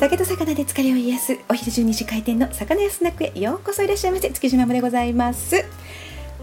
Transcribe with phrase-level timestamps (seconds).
[0.00, 4.30] 酒と魚で疲れを癒すお昼12時開店の魚屋スナックへようこそいらっしゃいませ。
[4.30, 5.56] 築島でございます。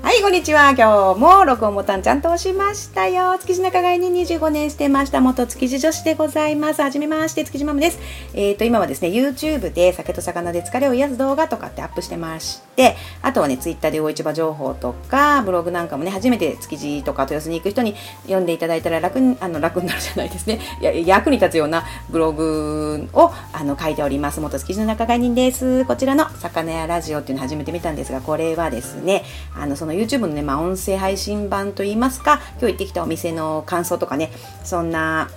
[0.03, 0.75] はいこんにちは。
[0.77, 3.35] 今日も録音ボタンちゃんと押しましたよ。
[3.39, 5.21] 築地仲買に25年してました。
[5.21, 6.83] 元築地女子でございます。
[6.83, 7.99] はじめまして築地ママです。
[8.35, 20.61] えーと今はですね YouTube で酒と魚で疲れを癒す動画とかってアップしてましてあとはね Twitter で魚市場情報とかブログなんかもね初めて築地とか豊洲に行く人に読んでいただいたら楽にあの楽になるじゃないですね。
[21.05, 24.39] 役に立つようなブログをあの書いております。
[24.39, 25.83] 元築地の仲買人です。
[25.85, 29.23] こちらの魚屋ラジオっていうのを初めて見たんですがこれはですね
[29.55, 34.31] あのその YouTube のね、まあ、音声配信版といいますか今日行ってきたお店の感想とかね
[34.63, 35.29] そんな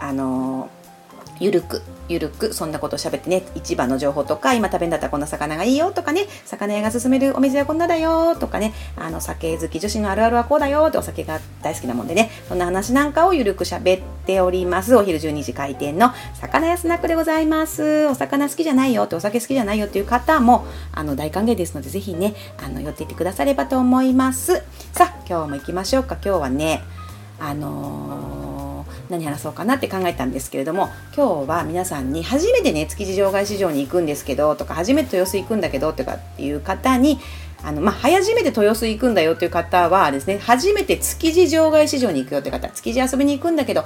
[0.00, 0.68] あの
[1.40, 3.42] ゆるくゆるくそんなことを喋ってね。
[3.54, 6.26] 市場の情報とか今食べんだったらこんな魚がいいよとかね。
[6.44, 8.74] 魚屋が勧めるお店はこんなだよとかね。
[8.96, 12.30] あの酒好き女子のあるあるはこうだよってお酒が大好きなもんでね。
[12.48, 14.94] そんな話なんかをゆるく喋っております。
[14.96, 18.06] お昼12時開店の魚屋スナックでございます。
[18.06, 24.62] お魚好きじゃないよってお酒好きじゃないよっていう方もあの大歓迎ですのでぜひねあの寄っていってくださればと思います。
[24.92, 26.16] さあ今日も行きましょうか。
[26.22, 26.82] 今日はね
[27.40, 28.51] あのー
[29.12, 37.20] 何話そうかなって考えたんですけれども今日は皆さんに初めてね築地場外市場に行くんですけどとか初めて豊洲行くんだけどとかっていう方に
[37.64, 43.84] あのまあ、初めて豊洲行くんだよという方はですね初めて築地場外市場に行くよって方築地遊びに行くんだけど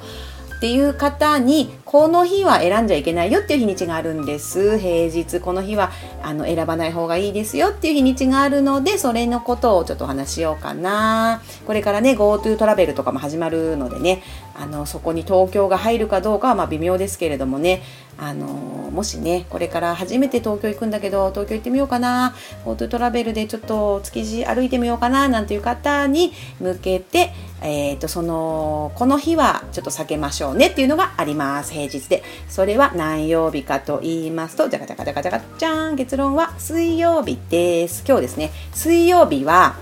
[0.57, 4.79] っていう方にこの日は選んじゃいけないよっていう日にちがあるんです。
[4.79, 5.91] 平日この日は
[6.23, 11.43] あの選ばない方がいいですよっていう日にちがあるのでそれのことをちょっとお話しようかな。
[11.67, 14.23] これからね GoTo トラベルとかも始まるのでね
[14.55, 17.83] あのそこに東京が入るかどうかはま微妙ですけれどもね
[18.19, 22.35] あのもしねこれから初めて東京行くんだけど東京行ってみようかな。
[22.65, 32.23] GoTo トラベルでちょっと築地歩いてみようかななんていう方に向けて、えーと、そのこの日はちょっと避けましょうねっていうのがあります平日で。
[32.49, 39.77] それは何曜日かと言いますとじゃかじゃかじゃかじゃかじゃん結論は水曜日です今日ですね水曜日は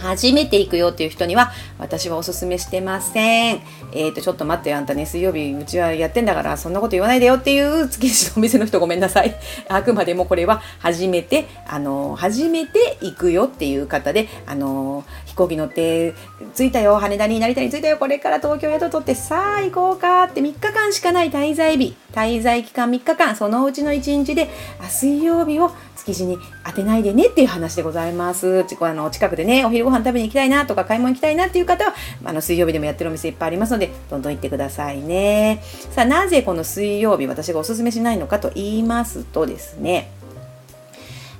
[0.00, 3.60] 初めて行くよっていう人には私はおすすめしてません。
[3.92, 9.34] えっ、ー、と、ちょっと待ってよ、あんたね、水曜日うちはやってんだからそんなこと言わないでよっていう築地のお店の人ごめんなさい。
[9.68, 16.14] あくまでもこれは初めて、あの、初めて行くよっていう方で、あの、飛行機乗って
[16.54, 24.48] 着いたよ、羽田に成田に着いたよ、これから東京宿取ってさあ行こうかって3日間しかない滞在日、滞在期間3日間、そのうちの1日で、
[24.82, 28.64] あ水曜日を築地に当てないでねっていう話でございます。
[28.80, 31.94] あの近くでね、お昼ご飯食べに行きたいなとか買い物行きたいなっていう方は、
[32.24, 35.62] あの水曜日でもやってるお店いっぱいありますので、どんどん行ってくださいね。
[35.90, 40.10] さあ、なぜこの水曜日私がおすすめしないのかと言いますとですね、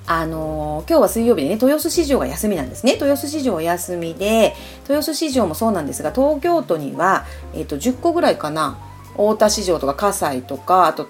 [0.05, 2.93] あのー、今日は水曜日でね、豊洲市場が休みなんですね。
[2.93, 8.77] 豊洲市場お休みで、豊洲市場もそうなんですが、東京都には、えっ、ー、と、10個ぐらいかな、
[9.13, 11.07] 太田市場とか葛西とか、あと、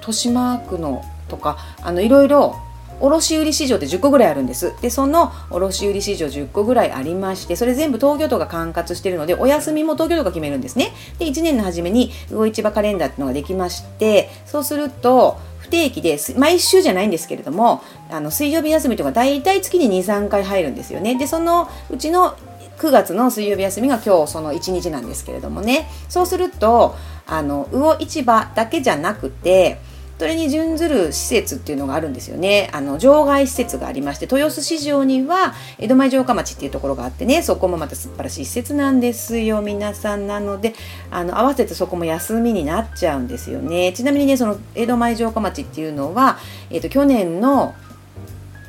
[0.00, 2.56] 豊島区のとか、あの、いろいろ
[3.00, 4.74] 卸売市場って10個ぐらいあるんです。
[4.80, 10.92] でその卸売市場10個ぐらいありましてそれ全部東京都が管轄しているのでお休みも東京都が決めるんですね。
[11.18, 21.16] で1年の初めに魚市場カレンダーっていうのができましてそうすると不定期で毎週じゃないんですけれどもあの水曜日休みとか大体月に23回入るんですよね。
[21.16, 22.36] でそのうちの
[22.78, 25.88] 9月の水曜日休みが今日その1日なんですけれどもね。
[26.08, 26.94] そうすると
[27.26, 29.78] あの魚市場だけじゃなくて
[30.16, 32.70] それに準ずる施設っていうのがあるんですよね。
[32.72, 40.74] あの場外施設がありまして豊洲市場には江戸前城下町っていうところがあってねそこもまた素晴らしい施設なんですよ皆さんなので
[41.10, 43.92] あの合わせてそこも休みになっちゃうんですよね。
[43.92, 46.38] ちなみにねその江戸前城下町っていうのは、
[46.70, 47.74] えーと、去年の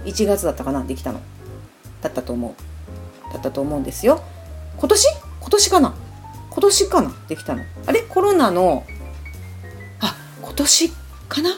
[0.06, 1.20] 1月だったかなできたの。
[2.02, 2.56] だったと思
[3.30, 3.34] う。
[3.34, 4.22] だったと思うんですよ。
[4.78, 5.08] 今年？
[5.42, 5.96] 今年かな？
[6.50, 7.16] 今年かな？
[7.28, 7.64] できたの。
[7.86, 8.02] あれ？
[8.02, 8.84] コロナの
[10.02, 11.05] あ今年？
[11.28, 11.52] かな？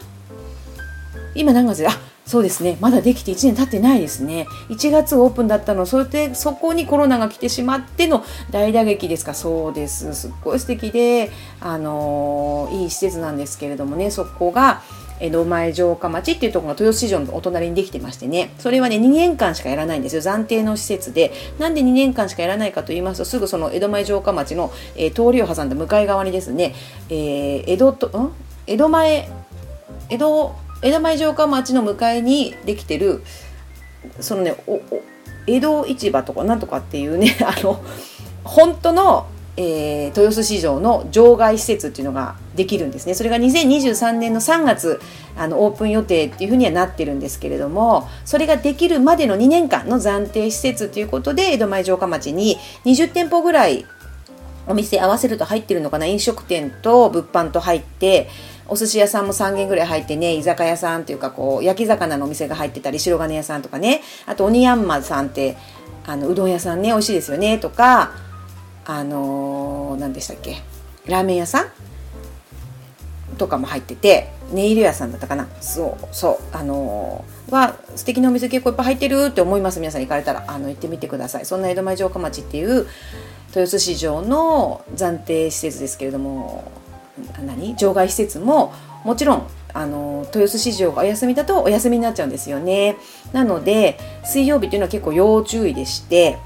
[1.35, 1.81] 今何月？
[1.81, 1.91] であ
[2.25, 2.77] そうですね。
[2.81, 4.47] まだできて1年経ってないですね。
[4.67, 5.85] 1月オープンだったの。
[5.85, 9.33] それでそこにコロナが来てしまっての大打撃ですか？
[9.33, 10.13] そうです。
[10.13, 14.11] すっごい素敵であの、いい施設なんですけれどもね。
[14.11, 14.81] そこが
[15.21, 18.53] 江戸前城下町っていうところが豊洲市場のお隣にできてましてね。
[18.59, 20.21] それはね2年間しかやらないんですよ。
[20.21, 21.31] 暫定の施設で。
[21.59, 26.75] なんで2年間しかやらないかと言いますとすぐその江戸前城下町の、えー、通りを挟んだ向かい側にですね、
[27.09, 28.33] えー、江戸とん？
[28.67, 29.29] 江戸前
[30.09, 33.23] 江戸江戸前城下町の向かいにできてる
[34.19, 34.55] そのね
[35.47, 37.83] 江戸市場とかなんとかっていうね あの
[38.43, 39.25] 本当の、
[39.57, 43.13] えー、豊洲市場の場外施設っていうのができるんですね。
[43.13, 45.01] それが2023年の3月
[45.35, 53.85] あのオープン予定っていうふうにはなってるんですけれどもそれができるまでの2年間の暫定施設ということで江戸前城下町に20店舗ぐらい
[54.67, 56.05] お店合わせると入ってるのかな。
[56.05, 58.29] 飲食店と物販と入って
[58.67, 64.01] お寿司屋さんも3軒ぐらい入ってね居酒屋さんっていうかこう焼き魚のお店が入ってたり白金屋さんとかね。
[64.25, 65.57] あと鬼ヤンマさんって
[66.05, 68.11] あのうどん屋さんね美味しいですよねとか
[68.85, 70.57] あのー、何でしたっけ？
[71.05, 73.37] ラーメン屋さん？
[73.37, 75.47] とかも入っててネイル屋さんだったかな？
[75.61, 79.79] そうそうあのー、は素敵なお店結構いっぱい入ってるって思います。
[79.79, 81.45] 皆さん行かれたらあの行ってみてください。
[81.45, 82.87] そんな江戸前城下町っていう
[83.49, 86.71] 豊洲市場の暫定施設ですけれども
[87.45, 87.75] 何？
[87.75, 88.73] 場外施設も
[89.03, 92.97] もちろんあの豊洲市場がお休みだとお休みになっちゃうんですよね。
[93.33, 96.37] なので水曜日というのは結構要注意でして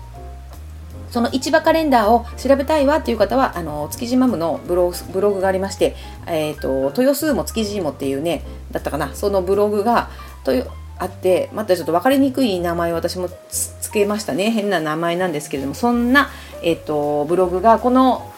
[1.09, 5.95] その市場カレンダーを調べたいわっていう方はあの築地マムのブログブログがありまして、
[6.25, 9.13] えーと、豊洲も築地もっていうねだったかな。
[9.13, 10.09] そのブログが
[10.43, 10.51] と
[10.97, 14.51] あってまたちょっと分かりにくい名前を私もつけましたね。
[14.51, 16.29] 変な名前なんですけれどもそんな、
[16.63, 18.30] えーと、ブログがこの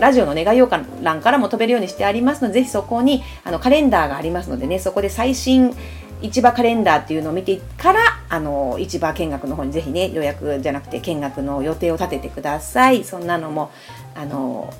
[0.00, 0.70] ラジオの願いよう
[1.04, 5.74] 欄からも飛べるようにしてありますのでぜひそこにあのカレンダーがありますのでねそこで最新
[6.22, 13.04] 市場カレンダーっていうのを見てからあの市場見学の方にぜひね予約じゃなくて見学の予定を立ててください。
[13.04, 13.70] そんなのも
[14.14, 14.72] あの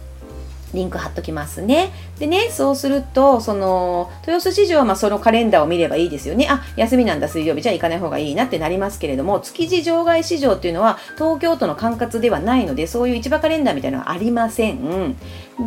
[0.74, 1.90] リンク貼っときますね。
[2.18, 6.46] でね、そうすると、その、豊洲市場はまそのカレンダーを見ればいいですよね。
[6.48, 15.16] あ、休みなんだ、水曜日、じゃ行かない方がいいなってなりますけれども、築地場外市場っていうのは東京都の管轄ではないので、そういう市場カレンダーみたいなのはありません。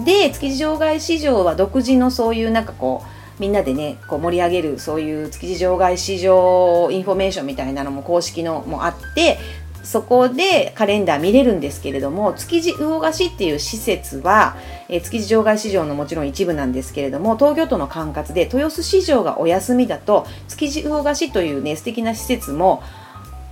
[0.06, 9.40] で、築地場外市場は独自のそういうなんかこう、みんなでねこう盛り上げるそういう築地場外市場インフォメーションみたいなのも公式のもあって
[9.84, 14.56] そこでカレンダー見れるんですけれども築地魚河岸っていう施設は、
[14.88, 22.82] え、築地場外市場のもちろん一部なんですけれども東京都の管轄で豊洲市場がお休みだと築地魚河岸というね素敵な施設も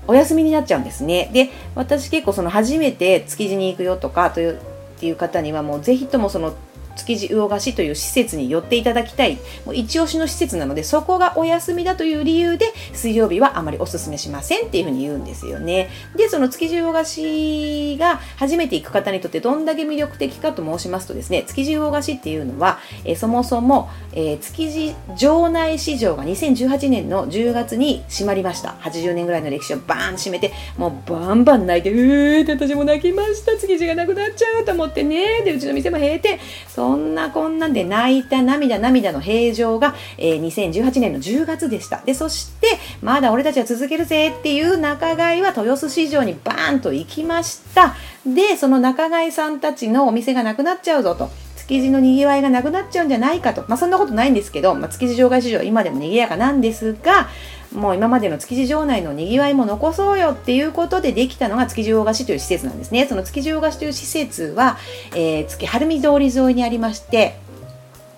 [0.08, 1.30] お休みになっちゃうんですね。
[1.34, 4.60] で私結構その初めて築地に行くよとかというっ
[5.00, 6.54] ていう方にはもうぜひともその
[6.96, 9.38] 築地魚河岸という施設に寄っていただきたい。
[9.66, 15.90] もう一押しの施設なのでそこがお休みだという理由で水曜日はあまりおすすめしませんっていうふうに言うんですよね。
[16.16, 28.72] でその築地魚河岸が初めて行く方にとってどんだけ魅力的かと申しますとですね築地魚河岸っていうのは、えー、そもそも、えー、築地場内市場が2018年の10月に閉まりました。
[28.82, 33.58] 80年ぐらいの歴史をバーン閉めてもうバンバン泣いてうーって私も泣きました。
[33.58, 35.42] 築地がなくなっちゃうと思ってね。
[35.44, 36.40] でうちの店も閉店。
[36.68, 42.02] そそんなこんなんで泣いた涙涙の平常が、えー、2018年の10月でした。
[42.04, 47.94] で、そして、まだ俺たちは続けるぜっていう仲買は豊洲市場にバーンと行きました。
[48.26, 51.30] で、その仲買さんたちのお店がなくなっちゃうぞと。
[51.62, 53.64] 築地のにぎわいがなくなっちゃうんじゃないかと。
[53.68, 57.30] まあそんなことないんですけど、まあ、築地場外市場は今でも賑やかなんですが、
[57.74, 63.06] もう今までの築地場内のにぎわいも残そうよっていうことでできたのが築地大菓子という施設なんですね。
[63.08, 64.78] その築地大菓子という施設は、
[65.16, 67.40] えー、月晴海通り沿いにありまして、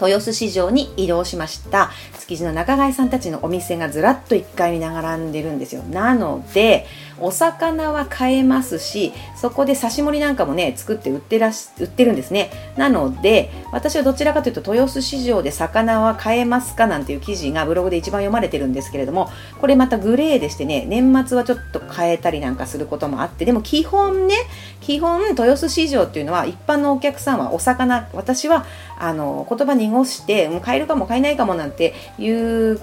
[0.02, 6.86] 豊洲市場に移動しました築地の仲買さんたちのお店がずらっと1階に並んでるんですよなので
[7.20, 12.52] お魚は買えますしそこで刺し盛りなんかもね作って売ってらし売ってるんですね。
[12.78, 19.30] なので私はどちらかというと豊洲市場で魚は買えますかなんていう記事がブログで一番読まれてるんですけれども
[19.60, 24.36] これまたグレーでしてね年末はちょっと変えたりなんかすることもあってでも基本ね
[24.82, 28.66] 基本豊洲市場っていうのは一般のお客さんはお魚私は
[29.00, 32.82] あの言葉濁して買えるかも買えないかもなんていう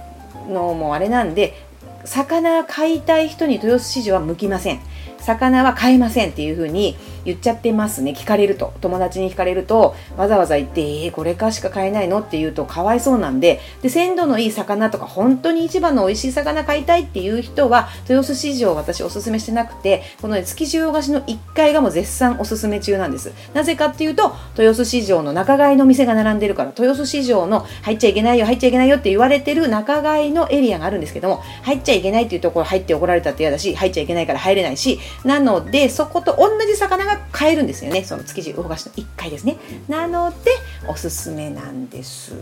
[0.48, 1.69] のもあれなんで
[2.04, 4.80] 魚買いたい人に豊洲市場は向きません。
[5.18, 8.12] 魚は買えませんっていうふうに言っちゃってますね。
[8.12, 8.72] 聞かれると。
[8.80, 13.60] 友達に聞かれるとわざわざ言ってえー、これかしか買えないのって言うとかわいそうなんで。
[13.82, 23.32] で鮮度のいい魚とか本当に一番の美味しい魚買いたいっていう人は豊洲市場私おすすめしてなくてこの、ね、築地洋菓子の1階がもう絶賛おすすめ中なんです。
[23.54, 38.04] なぜかっていうと豊洲市場の仲買の店が並んでるから豊洲市場の入っちゃいけないよ入っちゃいけないよって言われてる仲買のエリアがあるんですけども入っちゃいけないっていうところ入って怒られたって嫌だし入っちゃいけないから入れないしなのでそこと同じ魚がが買えるんですよね。
[38.04, 39.56] その築地魚河岸の1階ですね。
[39.88, 40.50] なので
[40.88, 42.34] おすすめなんです。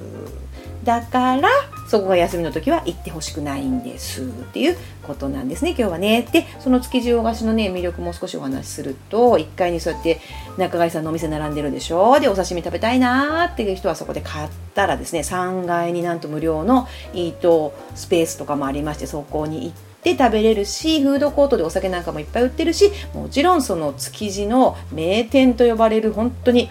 [0.84, 1.48] だから
[1.88, 5.70] そこが休みの時は行ってほしくないんですっていうことなんですね。
[5.70, 6.22] 今日はね。
[6.32, 10.20] でその築地魚河岸のね魅力も少しお話しすると1階にそうやって
[10.56, 12.20] 中貝さんのお店並んでるでしょ。
[12.20, 26.70] でお刺身食べたいなーっていう人はそこで買ったらですね3階になんと無料のイートスペースとかもありましてそこに行ってで食べれるしフードコートでお酒なんかもいっぱい売ってるしもちろんその築地の名店と呼ばれる本当に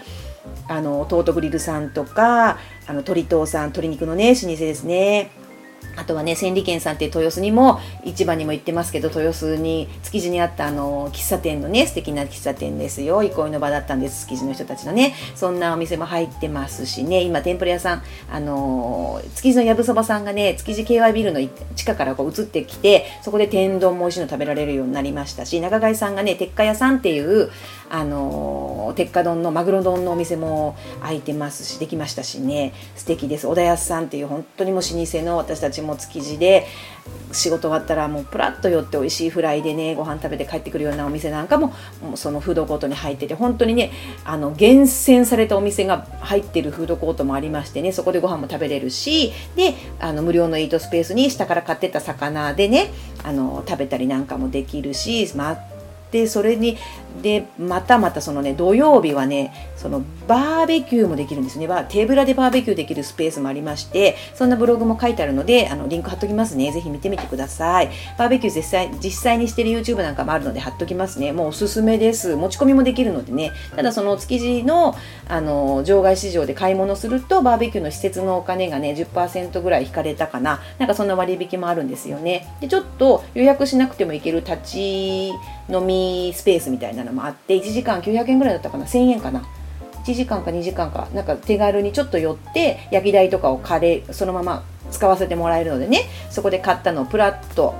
[0.66, 2.56] あのトートグリルさんとかあ
[2.88, 5.30] の鶏藤さん鶏肉のね老舗ですね。
[5.98, 13.22] あとはね千里軒さんって豊洲にも市場にも行ってますけど豊洲に築地にあったあの喫茶店のね素敵な喫茶店ですよ。
[13.22, 15.14] 憩いの場だったんです築地の人たちのね。
[15.34, 17.22] そんなお店も入ってますしね。
[17.22, 21.40] 今天ぷら屋さんあの築地のやぶそばさんがね築地 KY ビルの
[21.74, 27.50] 地下からこう移ってきてそこで天丼も美味しいの食べられるようになりましたし中貝さんがね鉄火屋さんっていう
[27.90, 32.72] あの鉄火丼のマグロ丼のお店も開いてますしできましたしね。
[32.96, 33.46] 素敵です。
[33.46, 36.66] 小田康さんっていう本当にもう老舗の私たちも築地で
[37.32, 43.92] 仕事終わったらもうプラッと寄って美味しいフライでねご飯食べて帰ってくるようなお店なんかももうそのフードコートに入ってて本当にね
[44.24, 52.90] あの厳選されたお店が入ってるフードコートもありましてねそこでご飯も食べれるしであの無料のイートスペースに下から買ってた魚でね
[53.24, 55.78] あの食べたりなんかもできるし、まあ
[56.10, 56.78] でそれに
[57.22, 61.68] でまたまたそのね土曜日はねそのバーベキューもできるんですね。
[61.88, 66.72] 手ぶらでバーベキューできるスペースもありましてそんなブログも書いてあるのであのリンク貼っときますね。
[66.72, 67.90] ぜひ見てみてください。
[68.16, 71.32] バーベキュー実際実際にしてる YouTube なんかもあるので貼っときますね。
[71.32, 72.36] もうおすすめです。
[72.36, 73.52] 持ち込みもできるのでね。
[73.74, 74.94] ただその築地の
[75.28, 80.60] あの場外市場で買い物するとバーベキューの施設のお金がね10%ぐらい引かれたかな。
[80.78, 82.46] なんかそんな割引もあるんですよね。
[82.60, 85.32] でちょっと予約しなくてもいける立ち
[85.70, 88.84] 飲みスペースみたいなのもあって1時間900円ぐらいだったかな。
[88.84, 89.44] 1000円かな。
[90.04, 91.08] 1時間か2時間か。
[91.12, 96.04] なんか手軽にちょっと寄って焼き台とかを借りそのまま使わせてもらえるのでね。
[96.30, 97.74] そこで買ったのをプラッと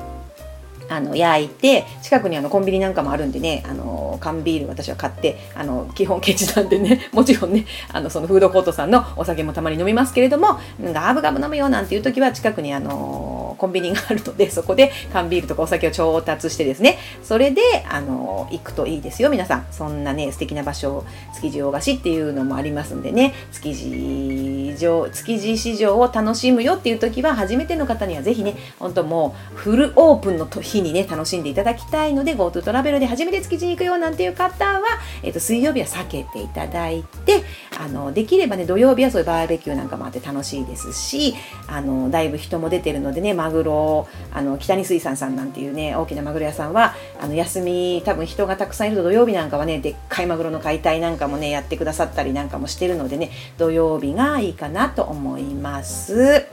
[0.89, 16.99] あの焼いて近くにあのコンビニなんかもあるんでねあの缶ビール私は買ってあの基本ケチなんでね もちろんねあのそのフードコートさんのお酒もたまに飲みますけれどもガブガブ飲むよなんていう時は近くにあのコンビニがあるのでそこで缶ビールとかお酒を調達してですね。
[17.23, 19.67] それであの行くといいですよ皆さん。
[19.71, 23.35] そんなね素敵な場所築地大菓子っていうのもありますんでね。
[23.53, 34.83] 築地場築地市場を楽しむよっていう時は初めての方にはぜひね本当もうフルオープンの日にね楽しんでいただきたいので GoTo トラベルで初めて築地に行くよなんていう方は、
[35.23, 37.43] えー、と水曜日は避けていただいて
[37.79, 41.35] あのできればね土曜日はそういうバーベキューなんかもあって楽しいですし
[41.67, 56.47] あのだいぶ人も出てるのでねマグロあの北に水産さんなんていうね大きなマグロ屋さんはあの休み多分人がたくさんいると土曜日なんかはねでっかいマグロの解体なんかもねやってくださったりなんかもしてるのでね土曜日がいいかなと思います。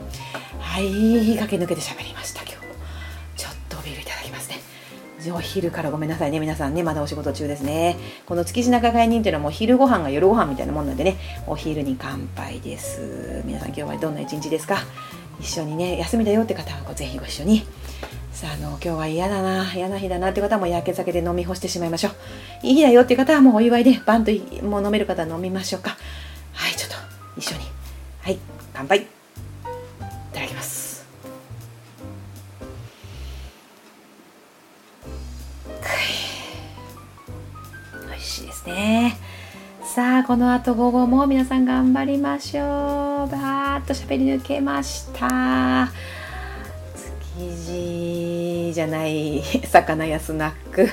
[0.58, 2.56] はい駆け抜けて喋りました今日。
[3.36, 4.56] ちょっとビールいただきますね。
[5.32, 7.96] お昼からごめんなさいね皆さんねまだお仕事中ですね。
[8.26, 13.42] この築地仲買人っていうのはもう昼ご飯が夜ご飯みたいなもんなんでねお昼に乾杯です。
[13.44, 14.78] 皆さん今日はどんな一日ですか？
[15.40, 17.66] 一緒にね休みだよって方はぜひご一緒に。
[18.32, 22.12] さああの今日は嫌だな嫌な日だなって方もうやけ酒で飲み干してしまいましょう。
[22.62, 25.96] いい日だよって方はもうお祝いでバンともう飲める方は飲みましょうか。
[26.52, 26.96] はいちょっと
[27.38, 27.64] 一緒に。
[28.22, 28.38] はい
[28.74, 29.15] 乾杯。
[40.26, 42.64] この後午後も皆さん頑張りましょう。
[43.30, 45.88] バーッと喋り抜けました。
[47.38, 49.40] 築地じゃない
[49.70, 50.88] 魚やスナック。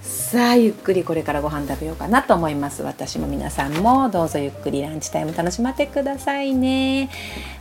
[0.00, 2.82] さあゆっくりこれからご飯食べようかなと思います。
[2.82, 7.10] 私も皆さんもどうぞゆっくりランチタイム楽しまってくださいね。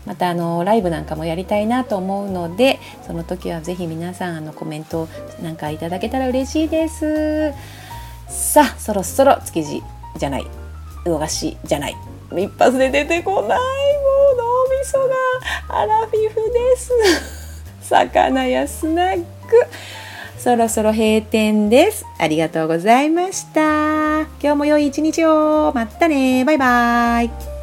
[0.05, 5.09] またあのライブなんかもやりたいなと思うのでその時はぜひ皆さんあのコメント
[5.43, 7.51] なんかいただけたら嬉しいです。
[8.29, 9.83] さあそろそろ築地
[10.17, 10.66] じゃない。
[11.07, 11.95] 魚菓子じゃない。
[12.35, 13.57] 一発で出てこないもう
[14.37, 14.99] 脳みそ
[15.69, 16.91] がアラフィフです。
[17.81, 19.25] 魚やスナック。
[20.37, 22.05] そろそろ閉店です。
[22.19, 24.21] ありがとうございました。
[24.41, 25.71] 今日も良い一日を。
[25.73, 26.45] またね。
[26.45, 27.56] バイバイ。